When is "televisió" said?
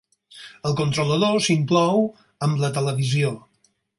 2.81-3.35